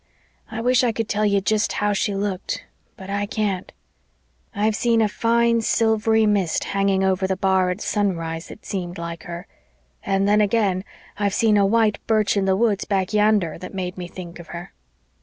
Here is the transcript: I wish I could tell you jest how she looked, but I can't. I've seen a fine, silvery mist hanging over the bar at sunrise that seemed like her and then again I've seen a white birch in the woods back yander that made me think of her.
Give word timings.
I 0.49 0.61
wish 0.61 0.83
I 0.83 0.91
could 0.91 1.07
tell 1.07 1.27
you 1.27 1.41
jest 1.41 1.73
how 1.73 1.93
she 1.93 2.15
looked, 2.15 2.65
but 2.97 3.07
I 3.07 3.27
can't. 3.27 3.71
I've 4.51 4.75
seen 4.75 4.99
a 4.99 5.07
fine, 5.07 5.61
silvery 5.61 6.25
mist 6.25 6.63
hanging 6.63 7.03
over 7.03 7.27
the 7.27 7.35
bar 7.35 7.69
at 7.69 7.81
sunrise 7.81 8.47
that 8.47 8.65
seemed 8.65 8.97
like 8.97 9.21
her 9.25 9.45
and 10.01 10.27
then 10.27 10.41
again 10.41 10.85
I've 11.19 11.35
seen 11.35 11.55
a 11.55 11.67
white 11.67 11.99
birch 12.07 12.35
in 12.35 12.45
the 12.45 12.55
woods 12.57 12.83
back 12.83 13.13
yander 13.13 13.59
that 13.59 13.75
made 13.75 13.95
me 13.95 14.07
think 14.07 14.39
of 14.39 14.47
her. 14.47 14.73